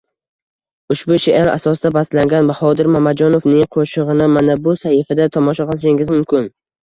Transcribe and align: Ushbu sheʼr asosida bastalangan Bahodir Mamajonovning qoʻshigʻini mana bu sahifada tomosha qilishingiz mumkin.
Ushbu 0.93 1.17
sheʼr 1.25 1.49
asosida 1.51 1.91
bastalangan 1.97 2.49
Bahodir 2.51 2.89
Mamajonovning 2.95 3.69
qoʻshigʻini 3.77 4.29
mana 4.37 4.55
bu 4.69 4.75
sahifada 4.85 5.29
tomosha 5.37 5.69
qilishingiz 5.73 6.13
mumkin. 6.17 6.51